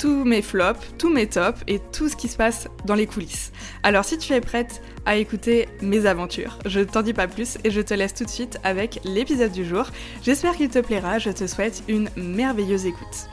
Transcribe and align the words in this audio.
tous 0.00 0.24
mes 0.24 0.40
flops, 0.40 0.80
tous 0.96 1.10
mes 1.10 1.28
tops 1.28 1.60
et 1.68 1.78
tout 1.92 2.08
ce 2.08 2.16
qui 2.16 2.26
se 2.26 2.38
passe 2.38 2.68
dans 2.86 2.94
les 2.94 3.06
coulisses. 3.06 3.52
Alors 3.82 4.04
si 4.04 4.16
tu 4.16 4.32
es 4.32 4.40
prête 4.40 4.80
à 5.04 5.16
écouter 5.16 5.68
mes 5.82 6.06
aventures, 6.06 6.58
je 6.64 6.80
t'en 6.80 7.02
dis 7.02 7.12
pas 7.12 7.28
plus 7.28 7.58
et 7.64 7.70
je 7.70 7.82
te 7.82 7.92
laisse 7.92 8.14
tout 8.14 8.24
de 8.24 8.30
suite 8.30 8.58
avec 8.64 9.00
l'épisode 9.04 9.52
du 9.52 9.64
jour. 9.64 9.84
J'espère 10.22 10.56
qu'il 10.56 10.70
te 10.70 10.78
plaira, 10.78 11.18
je 11.18 11.30
te 11.30 11.46
souhaite 11.46 11.82
une 11.86 12.08
merveilleuse 12.16 12.86
écoute. 12.86 13.28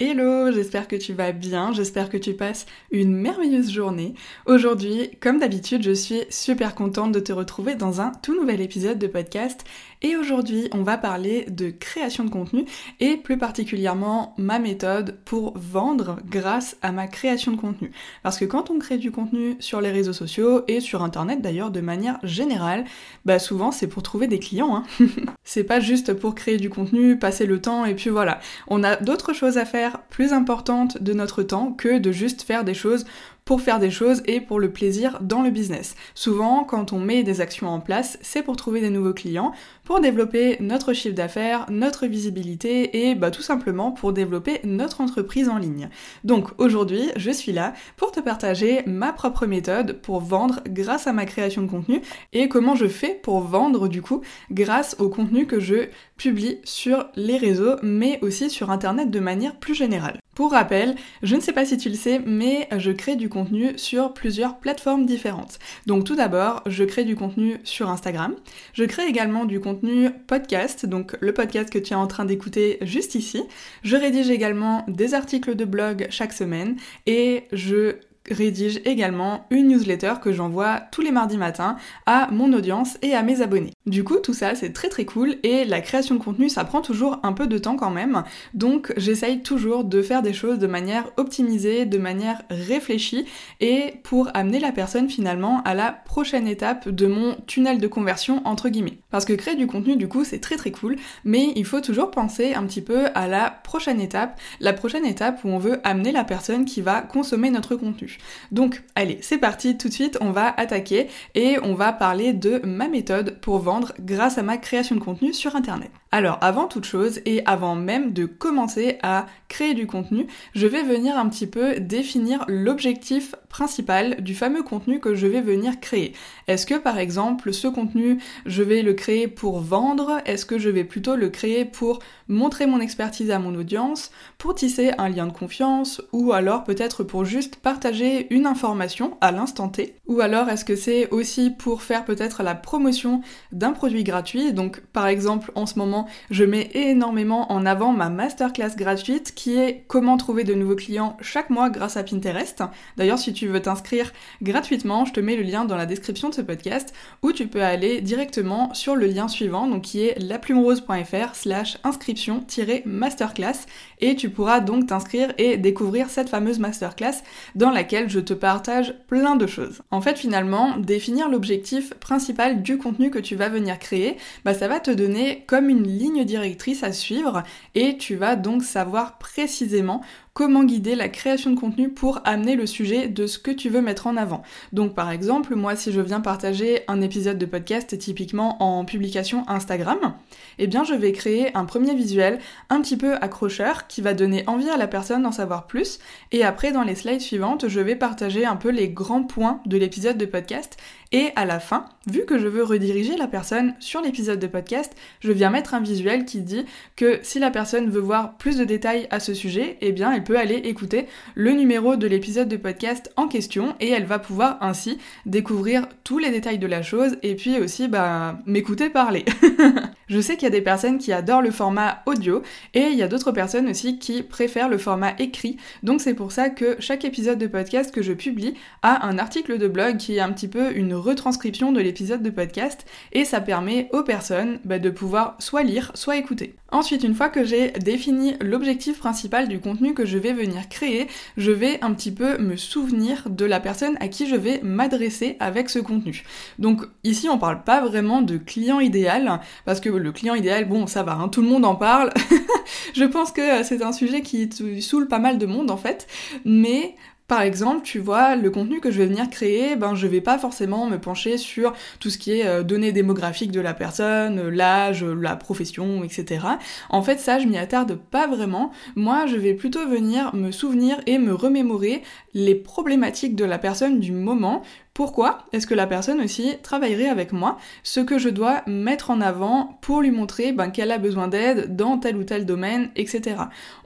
Hello, 0.00 0.50
j'espère 0.50 0.88
que 0.88 0.96
tu 0.96 1.12
vas 1.12 1.32
bien, 1.32 1.72
j'espère 1.72 2.08
que 2.08 2.16
tu 2.16 2.32
passes 2.32 2.66
une 2.90 3.14
merveilleuse 3.14 3.70
journée. 3.70 4.14
Aujourd'hui, 4.46 5.10
comme 5.20 5.38
d'habitude, 5.38 5.82
je 5.82 5.92
suis 5.92 6.22
super 6.30 6.74
contente 6.74 7.12
de 7.12 7.20
te 7.20 7.32
retrouver 7.32 7.74
dans 7.74 8.00
un 8.00 8.10
tout 8.22 8.34
nouvel 8.34 8.62
épisode 8.62 8.98
de 8.98 9.06
podcast 9.06 9.64
et 10.02 10.16
aujourd'hui, 10.16 10.68
on 10.72 10.82
va 10.82 10.98
parler 10.98 11.46
de 11.48 11.70
création 11.70 12.24
de 12.24 12.30
contenu 12.30 12.64
et 13.00 13.16
plus 13.16 13.38
particulièrement 13.38 14.34
ma 14.36 14.58
méthode 14.58 15.18
pour 15.24 15.56
vendre 15.56 16.18
grâce 16.28 16.76
à 16.82 16.90
ma 16.90 17.06
création 17.06 17.52
de 17.52 17.56
contenu. 17.56 17.92
Parce 18.22 18.36
que 18.38 18.44
quand 18.44 18.70
on 18.70 18.78
crée 18.78 18.98
du 18.98 19.12
contenu 19.12 19.56
sur 19.60 19.80
les 19.80 19.92
réseaux 19.92 20.12
sociaux 20.12 20.64
et 20.66 20.80
sur 20.80 21.02
internet 21.02 21.40
d'ailleurs 21.40 21.70
de 21.70 21.80
manière 21.80 22.18
générale, 22.24 22.84
bah 23.24 23.38
souvent 23.38 23.70
c'est 23.70 23.86
pour 23.86 24.02
trouver 24.02 24.26
des 24.26 24.40
clients. 24.40 24.76
Hein. 24.76 24.84
c'est 25.44 25.64
pas 25.64 25.80
juste 25.80 26.14
pour 26.14 26.34
créer 26.34 26.56
du 26.56 26.68
contenu, 26.68 27.18
passer 27.18 27.46
le 27.46 27.60
temps 27.60 27.84
et 27.84 27.94
puis 27.94 28.10
voilà. 28.10 28.40
On 28.66 28.82
a 28.82 28.96
d'autres 28.96 29.32
choses 29.32 29.56
à 29.56 29.64
faire 29.64 30.02
plus 30.10 30.32
importantes 30.32 31.00
de 31.00 31.12
notre 31.12 31.42
temps 31.42 31.72
que 31.72 31.98
de 31.98 32.12
juste 32.12 32.42
faire 32.42 32.64
des 32.64 32.74
choses 32.74 33.04
pour 33.44 33.60
faire 33.60 33.78
des 33.78 33.90
choses 33.90 34.22
et 34.26 34.40
pour 34.40 34.60
le 34.60 34.72
plaisir 34.72 35.18
dans 35.20 35.42
le 35.42 35.50
business. 35.50 35.94
Souvent, 36.14 36.64
quand 36.64 36.92
on 36.92 36.98
met 36.98 37.22
des 37.22 37.40
actions 37.40 37.68
en 37.68 37.80
place, 37.80 38.18
c'est 38.22 38.42
pour 38.42 38.56
trouver 38.56 38.80
des 38.80 38.90
nouveaux 38.90 39.12
clients, 39.12 39.52
pour 39.84 40.00
développer 40.00 40.56
notre 40.60 40.92
chiffre 40.92 41.14
d'affaires, 41.14 41.66
notre 41.68 42.06
visibilité 42.06 43.08
et 43.08 43.14
bah, 43.14 43.30
tout 43.30 43.42
simplement 43.42 43.90
pour 43.90 44.12
développer 44.12 44.60
notre 44.64 45.00
entreprise 45.00 45.48
en 45.48 45.58
ligne. 45.58 45.88
Donc 46.24 46.48
aujourd'hui, 46.58 47.10
je 47.16 47.30
suis 47.30 47.52
là 47.52 47.72
pour 47.96 48.12
te 48.12 48.20
partager 48.20 48.82
ma 48.86 49.12
propre 49.12 49.46
méthode 49.46 50.00
pour 50.02 50.20
vendre 50.20 50.60
grâce 50.68 51.06
à 51.06 51.12
ma 51.12 51.26
création 51.26 51.62
de 51.62 51.70
contenu 51.70 52.00
et 52.32 52.48
comment 52.48 52.76
je 52.76 52.86
fais 52.86 53.18
pour 53.22 53.40
vendre 53.40 53.88
du 53.88 54.02
coup 54.02 54.22
grâce 54.50 54.96
au 54.98 55.08
contenu 55.08 55.46
que 55.46 55.60
je 55.60 55.88
publie 56.16 56.58
sur 56.64 57.06
les 57.16 57.36
réseaux 57.36 57.76
mais 57.82 58.18
aussi 58.22 58.50
sur 58.50 58.70
internet 58.70 59.10
de 59.10 59.20
manière 59.20 59.56
plus 59.56 59.74
générale. 59.74 60.18
Pour 60.42 60.50
rappel, 60.50 60.96
je 61.22 61.36
ne 61.36 61.40
sais 61.40 61.52
pas 61.52 61.64
si 61.64 61.78
tu 61.78 61.88
le 61.88 61.94
sais, 61.94 62.18
mais 62.26 62.68
je 62.76 62.90
crée 62.90 63.14
du 63.14 63.28
contenu 63.28 63.78
sur 63.78 64.12
plusieurs 64.12 64.58
plateformes 64.58 65.06
différentes. 65.06 65.60
Donc 65.86 66.02
tout 66.02 66.16
d'abord, 66.16 66.62
je 66.66 66.82
crée 66.82 67.04
du 67.04 67.14
contenu 67.14 67.60
sur 67.62 67.88
Instagram. 67.88 68.34
Je 68.72 68.82
crée 68.82 69.06
également 69.06 69.44
du 69.44 69.60
contenu 69.60 70.10
podcast, 70.26 70.84
donc 70.84 71.16
le 71.20 71.32
podcast 71.32 71.70
que 71.70 71.78
tu 71.78 71.92
es 71.92 71.94
en 71.94 72.08
train 72.08 72.24
d'écouter 72.24 72.78
juste 72.80 73.14
ici. 73.14 73.44
Je 73.84 73.96
rédige 73.96 74.30
également 74.30 74.84
des 74.88 75.14
articles 75.14 75.54
de 75.54 75.64
blog 75.64 76.08
chaque 76.10 76.32
semaine 76.32 76.74
et 77.06 77.44
je 77.52 77.98
rédige 78.30 78.80
également 78.84 79.46
une 79.50 79.68
newsletter 79.68 80.14
que 80.22 80.32
j'envoie 80.32 80.80
tous 80.90 81.00
les 81.00 81.10
mardis 81.10 81.36
matins 81.36 81.76
à 82.06 82.28
mon 82.30 82.52
audience 82.52 82.98
et 83.02 83.14
à 83.14 83.22
mes 83.22 83.42
abonnés. 83.42 83.72
Du 83.86 84.04
coup, 84.04 84.18
tout 84.18 84.34
ça, 84.34 84.54
c'est 84.54 84.72
très 84.72 84.88
très 84.88 85.04
cool 85.04 85.36
et 85.42 85.64
la 85.64 85.80
création 85.80 86.14
de 86.14 86.22
contenu, 86.22 86.48
ça 86.48 86.64
prend 86.64 86.80
toujours 86.80 87.18
un 87.22 87.32
peu 87.32 87.46
de 87.46 87.58
temps 87.58 87.76
quand 87.76 87.90
même. 87.90 88.22
Donc, 88.54 88.92
j'essaye 88.96 89.42
toujours 89.42 89.84
de 89.84 90.02
faire 90.02 90.22
des 90.22 90.32
choses 90.32 90.58
de 90.58 90.66
manière 90.66 91.10
optimisée, 91.16 91.84
de 91.86 91.98
manière 91.98 92.42
réfléchie 92.50 93.26
et 93.60 93.94
pour 94.04 94.28
amener 94.34 94.60
la 94.60 94.72
personne 94.72 95.08
finalement 95.08 95.62
à 95.64 95.74
la 95.74 95.92
prochaine 95.92 96.46
étape 96.46 96.88
de 96.88 97.06
mon 97.06 97.36
tunnel 97.46 97.78
de 97.78 97.86
conversion 97.86 98.42
entre 98.44 98.68
guillemets. 98.68 98.98
Parce 99.10 99.24
que 99.24 99.32
créer 99.32 99.56
du 99.56 99.66
contenu, 99.66 99.96
du 99.96 100.08
coup, 100.08 100.24
c'est 100.24 100.40
très 100.40 100.56
très 100.56 100.70
cool, 100.70 100.96
mais 101.24 101.52
il 101.56 101.64
faut 101.64 101.80
toujours 101.80 102.10
penser 102.10 102.54
un 102.54 102.64
petit 102.64 102.82
peu 102.82 103.06
à 103.14 103.26
la 103.26 103.50
prochaine 103.50 104.00
étape, 104.00 104.40
la 104.60 104.72
prochaine 104.72 105.04
étape 105.04 105.40
où 105.44 105.48
on 105.48 105.58
veut 105.58 105.80
amener 105.84 106.12
la 106.12 106.24
personne 106.24 106.64
qui 106.64 106.80
va 106.80 107.00
consommer 107.02 107.50
notre 107.50 107.76
contenu. 107.76 108.11
Donc 108.50 108.82
allez, 108.94 109.18
c'est 109.20 109.38
parti, 109.38 109.76
tout 109.76 109.88
de 109.88 109.92
suite 109.92 110.18
on 110.20 110.30
va 110.30 110.48
attaquer 110.56 111.08
et 111.34 111.58
on 111.62 111.74
va 111.74 111.92
parler 111.92 112.32
de 112.32 112.60
ma 112.64 112.88
méthode 112.88 113.38
pour 113.40 113.58
vendre 113.58 113.92
grâce 114.00 114.38
à 114.38 114.42
ma 114.42 114.56
création 114.56 114.96
de 114.96 115.00
contenu 115.00 115.32
sur 115.32 115.56
Internet. 115.56 115.90
Alors 116.10 116.38
avant 116.42 116.66
toute 116.66 116.84
chose 116.84 117.20
et 117.24 117.42
avant 117.46 117.74
même 117.74 118.12
de 118.12 118.26
commencer 118.26 118.98
à 119.02 119.26
créer 119.48 119.74
du 119.74 119.86
contenu, 119.86 120.26
je 120.54 120.66
vais 120.66 120.82
venir 120.82 121.16
un 121.16 121.28
petit 121.28 121.46
peu 121.46 121.80
définir 121.80 122.44
l'objectif 122.48 123.34
principal 123.52 124.16
du 124.20 124.34
fameux 124.34 124.62
contenu 124.62 124.98
que 124.98 125.14
je 125.14 125.26
vais 125.28 125.42
venir 125.42 125.78
créer. 125.78 126.14
Est-ce 126.48 126.66
que 126.66 126.74
par 126.74 126.98
exemple 126.98 127.52
ce 127.52 127.68
contenu 127.68 128.18
je 128.46 128.62
vais 128.62 128.82
le 128.82 128.94
créer 128.94 129.28
pour 129.28 129.60
vendre? 129.60 130.20
Est-ce 130.24 130.46
que 130.46 130.58
je 130.58 130.70
vais 130.70 130.84
plutôt 130.84 131.14
le 131.14 131.28
créer 131.28 131.64
pour 131.64 132.00
montrer 132.28 132.66
mon 132.66 132.80
expertise 132.80 133.30
à 133.30 133.38
mon 133.38 133.54
audience, 133.54 134.10
pour 134.38 134.54
tisser 134.54 134.92
un 134.96 135.10
lien 135.10 135.26
de 135.26 135.32
confiance 135.32 136.00
ou 136.12 136.32
alors 136.32 136.64
peut-être 136.64 137.04
pour 137.04 137.26
juste 137.26 137.56
partager 137.56 138.32
une 138.34 138.46
information 138.46 139.18
à 139.20 139.30
l'instant 139.30 139.68
T? 139.68 139.96
Ou 140.06 140.20
alors 140.20 140.48
est-ce 140.48 140.64
que 140.64 140.74
c'est 140.74 141.10
aussi 141.10 141.50
pour 141.50 141.82
faire 141.82 142.04
peut-être 142.06 142.42
la 142.42 142.54
promotion 142.54 143.20
d'un 143.52 143.72
produit 143.72 144.02
gratuit? 144.02 144.52
Donc 144.54 144.80
par 144.80 145.06
exemple 145.06 145.52
en 145.54 145.66
ce 145.66 145.78
moment 145.78 146.08
je 146.30 146.44
mets 146.44 146.70
énormément 146.72 147.52
en 147.52 147.66
avant 147.66 147.92
ma 147.92 148.08
masterclass 148.08 148.74
gratuite 148.76 149.34
qui 149.34 149.58
est 149.58 149.84
comment 149.88 150.16
trouver 150.16 150.44
de 150.44 150.54
nouveaux 150.54 150.74
clients 150.74 151.18
chaque 151.20 151.50
mois 151.50 151.68
grâce 151.68 151.98
à 151.98 152.02
Pinterest. 152.02 152.62
D'ailleurs, 152.96 153.18
si 153.18 153.34
tu 153.34 153.41
veux 153.48 153.62
t'inscrire 153.62 154.12
gratuitement, 154.42 155.04
je 155.04 155.12
te 155.12 155.20
mets 155.20 155.36
le 155.36 155.42
lien 155.42 155.64
dans 155.64 155.76
la 155.76 155.86
description 155.86 156.28
de 156.28 156.34
ce 156.34 156.40
podcast 156.40 156.92
où 157.22 157.32
tu 157.32 157.46
peux 157.46 157.62
aller 157.62 158.00
directement 158.00 158.74
sur 158.74 158.96
le 158.96 159.06
lien 159.06 159.28
suivant, 159.28 159.66
donc 159.66 159.82
qui 159.82 160.06
est 160.06 160.18
laplumerose.fr 160.18 161.34
slash 161.34 161.78
inscription-masterclass 161.84 163.66
et 164.00 164.16
tu 164.16 164.30
pourras 164.30 164.60
donc 164.60 164.86
t'inscrire 164.86 165.32
et 165.38 165.56
découvrir 165.56 166.10
cette 166.10 166.28
fameuse 166.28 166.58
masterclass 166.58 167.22
dans 167.54 167.70
laquelle 167.70 168.08
je 168.08 168.20
te 168.20 168.34
partage 168.34 168.94
plein 169.06 169.36
de 169.36 169.46
choses. 169.46 169.82
En 169.90 170.00
fait, 170.00 170.18
finalement, 170.18 170.76
définir 170.78 171.28
l'objectif 171.28 171.94
principal 171.94 172.62
du 172.62 172.78
contenu 172.78 173.10
que 173.10 173.18
tu 173.18 173.36
vas 173.36 173.48
venir 173.48 173.78
créer, 173.78 174.16
bah 174.44 174.54
ça 174.54 174.68
va 174.68 174.80
te 174.80 174.90
donner 174.90 175.44
comme 175.46 175.68
une 175.68 175.86
ligne 175.86 176.24
directrice 176.24 176.82
à 176.82 176.92
suivre 176.92 177.42
et 177.74 177.96
tu 177.96 178.16
vas 178.16 178.36
donc 178.36 178.62
savoir 178.62 179.18
précisément 179.18 180.02
comment 180.34 180.64
guider 180.64 180.94
la 180.94 181.08
création 181.08 181.50
de 181.50 181.60
contenu 181.60 181.90
pour 181.90 182.20
amener 182.24 182.56
le 182.56 182.66
sujet 182.66 183.08
de 183.08 183.26
ce 183.26 183.38
que 183.38 183.50
tu 183.50 183.68
veux 183.68 183.82
mettre 183.82 184.06
en 184.06 184.16
avant. 184.16 184.42
Donc 184.72 184.94
par 184.94 185.10
exemple, 185.10 185.54
moi 185.54 185.76
si 185.76 185.92
je 185.92 186.00
viens 186.00 186.20
partager 186.20 186.82
un 186.88 187.02
épisode 187.02 187.38
de 187.38 187.46
podcast 187.46 187.96
typiquement 187.98 188.62
en 188.62 188.84
publication 188.84 189.44
Instagram, 189.48 190.14
eh 190.58 190.66
bien 190.66 190.84
je 190.84 190.94
vais 190.94 191.12
créer 191.12 191.54
un 191.56 191.66
premier 191.66 191.94
visuel 191.94 192.38
un 192.70 192.80
petit 192.80 192.96
peu 192.96 193.14
accrocheur 193.16 193.86
qui 193.86 194.00
va 194.00 194.14
donner 194.14 194.44
envie 194.46 194.70
à 194.70 194.78
la 194.78 194.88
personne 194.88 195.22
d'en 195.22 195.32
savoir 195.32 195.66
plus 195.66 195.98
et 196.30 196.44
après 196.44 196.72
dans 196.72 196.82
les 196.82 196.94
slides 196.94 197.20
suivantes, 197.20 197.68
je 197.68 197.80
vais 197.80 197.96
partager 197.96 198.46
un 198.46 198.56
peu 198.56 198.70
les 198.70 198.88
grands 198.88 199.24
points 199.24 199.60
de 199.66 199.76
l'épisode 199.76 200.16
de 200.16 200.26
podcast 200.26 200.78
et 201.12 201.30
à 201.36 201.44
la 201.44 201.60
fin, 201.60 201.84
vu 202.06 202.24
que 202.24 202.38
je 202.38 202.48
veux 202.48 202.64
rediriger 202.64 203.16
la 203.16 203.26
personne 203.26 203.74
sur 203.80 204.00
l'épisode 204.00 204.38
de 204.38 204.46
podcast, 204.46 204.94
je 205.20 205.30
viens 205.30 205.50
mettre 205.50 205.74
un 205.74 205.80
visuel 205.80 206.24
qui 206.24 206.40
dit 206.40 206.64
que 206.96 207.20
si 207.22 207.38
la 207.38 207.50
personne 207.50 207.90
veut 207.90 208.00
voir 208.00 208.36
plus 208.38 208.56
de 208.56 208.64
détails 208.64 209.06
à 209.10 209.20
ce 209.20 209.34
sujet, 209.34 209.76
eh 209.80 209.92
bien 209.92 210.12
elle 210.12 210.24
peut 210.24 210.38
aller 210.38 210.56
écouter 210.56 211.06
le 211.34 211.52
numéro 211.52 211.96
de 211.96 212.06
l'épisode 212.06 212.48
de 212.48 212.56
podcast 212.56 213.12
en 213.16 213.28
question 213.28 213.74
et 213.80 213.90
elle 213.90 214.06
va 214.06 214.18
pouvoir 214.18 214.58
ainsi 214.62 214.98
découvrir 215.26 215.86
tous 216.02 216.18
les 216.18 216.30
détails 216.30 216.58
de 216.58 216.66
la 216.66 216.82
chose 216.82 217.16
et 217.22 217.36
puis 217.36 217.58
aussi 217.58 217.88
bah, 217.88 218.38
m'écouter 218.46 218.88
parler. 218.88 219.24
Je 220.12 220.20
sais 220.20 220.36
qu'il 220.36 220.42
y 220.42 220.46
a 220.46 220.50
des 220.50 220.60
personnes 220.60 220.98
qui 220.98 221.10
adorent 221.10 221.40
le 221.40 221.50
format 221.50 222.02
audio 222.04 222.42
et 222.74 222.88
il 222.92 222.98
y 222.98 223.02
a 223.02 223.08
d'autres 223.08 223.32
personnes 223.32 223.66
aussi 223.66 223.98
qui 223.98 224.22
préfèrent 224.22 224.68
le 224.68 224.76
format 224.76 225.14
écrit. 225.18 225.56
Donc 225.82 226.02
c'est 226.02 226.12
pour 226.12 226.32
ça 226.32 226.50
que 226.50 226.76
chaque 226.80 227.06
épisode 227.06 227.38
de 227.38 227.46
podcast 227.46 227.90
que 227.94 228.02
je 228.02 228.12
publie 228.12 228.52
a 228.82 229.06
un 229.06 229.16
article 229.16 229.56
de 229.56 229.68
blog 229.68 229.96
qui 229.96 230.16
est 230.16 230.20
un 230.20 230.30
petit 230.30 230.48
peu 230.48 230.76
une 230.76 230.92
retranscription 230.92 231.72
de 231.72 231.80
l'épisode 231.80 232.22
de 232.22 232.28
podcast 232.28 232.84
et 233.12 233.24
ça 233.24 233.40
permet 233.40 233.88
aux 233.94 234.02
personnes 234.02 234.58
bah, 234.66 234.78
de 234.78 234.90
pouvoir 234.90 235.36
soit 235.38 235.62
lire, 235.62 235.90
soit 235.94 236.18
écouter. 236.18 236.56
Ensuite, 236.72 237.04
une 237.04 237.14
fois 237.14 237.28
que 237.28 237.44
j'ai 237.44 237.70
défini 237.72 238.34
l'objectif 238.40 238.98
principal 238.98 239.46
du 239.46 239.60
contenu 239.60 239.92
que 239.92 240.06
je 240.06 240.16
vais 240.16 240.32
venir 240.32 240.70
créer, 240.70 241.06
je 241.36 241.52
vais 241.52 241.78
un 241.82 241.92
petit 241.92 242.10
peu 242.10 242.38
me 242.38 242.56
souvenir 242.56 243.28
de 243.28 243.44
la 243.44 243.60
personne 243.60 243.98
à 244.00 244.08
qui 244.08 244.26
je 244.26 244.36
vais 244.36 244.58
m'adresser 244.62 245.36
avec 245.38 245.68
ce 245.68 245.78
contenu. 245.78 246.24
Donc 246.58 246.86
ici, 247.04 247.28
on 247.28 247.38
parle 247.38 247.62
pas 247.62 247.82
vraiment 247.82 248.22
de 248.22 248.38
client 248.38 248.80
idéal, 248.80 249.40
parce 249.66 249.80
que 249.80 249.90
le 250.02 250.12
client 250.12 250.34
idéal, 250.34 250.66
bon, 250.66 250.86
ça 250.86 251.02
va, 251.02 251.14
hein, 251.14 251.28
tout 251.28 251.42
le 251.42 251.48
monde 251.48 251.64
en 251.64 251.74
parle. 251.74 252.12
je 252.94 253.04
pense 253.04 253.32
que 253.32 253.62
c'est 253.62 253.82
un 253.82 253.92
sujet 253.92 254.22
qui 254.22 254.50
saoule 254.80 255.08
pas 255.08 255.18
mal 255.18 255.38
de 255.38 255.46
monde 255.46 255.70
en 255.70 255.76
fait, 255.76 256.06
mais 256.44 256.96
par 257.32 257.40
exemple, 257.40 257.80
tu 257.82 257.98
vois, 257.98 258.36
le 258.36 258.50
contenu 258.50 258.80
que 258.80 258.90
je 258.90 258.98
vais 258.98 259.06
venir 259.06 259.30
créer, 259.30 259.74
ben 259.74 259.94
je 259.94 260.06
vais 260.06 260.20
pas 260.20 260.38
forcément 260.38 260.86
me 260.86 260.98
pencher 260.98 261.38
sur 261.38 261.72
tout 261.98 262.10
ce 262.10 262.18
qui 262.18 262.32
est 262.32 262.46
euh, 262.46 262.62
données 262.62 262.92
démographiques 262.92 263.52
de 263.52 263.60
la 263.60 263.72
personne, 263.72 264.38
euh, 264.38 264.50
l'âge, 264.50 265.02
la 265.02 265.34
profession, 265.36 266.04
etc. 266.04 266.44
En 266.90 267.00
fait, 267.00 267.18
ça, 267.20 267.38
je 267.38 267.46
m'y 267.46 267.56
attarde 267.56 267.98
pas 267.98 268.26
vraiment. 268.26 268.70
Moi, 268.96 269.24
je 269.24 269.36
vais 269.36 269.54
plutôt 269.54 269.88
venir 269.88 270.34
me 270.34 270.50
souvenir 270.50 271.00
et 271.06 271.16
me 271.16 271.32
remémorer 271.32 272.02
les 272.34 272.54
problématiques 272.54 273.34
de 273.34 273.46
la 273.46 273.56
personne 273.56 273.98
du 273.98 274.12
moment 274.12 274.62
pourquoi 274.94 275.38
est-ce 275.52 275.66
que 275.66 275.74
la 275.74 275.86
personne 275.86 276.20
aussi 276.20 276.56
travaillerait 276.62 277.08
avec 277.08 277.32
moi 277.32 277.56
Ce 277.82 278.00
que 278.00 278.18
je 278.18 278.28
dois 278.28 278.62
mettre 278.66 279.10
en 279.10 279.22
avant 279.22 279.78
pour 279.80 280.02
lui 280.02 280.10
montrer 280.10 280.52
ben, 280.52 280.68
qu'elle 280.68 280.90
a 280.90 280.98
besoin 280.98 281.28
d'aide 281.28 281.76
dans 281.76 281.96
tel 281.96 282.16
ou 282.16 282.24
tel 282.24 282.44
domaine, 282.44 282.90
etc. 282.94 283.36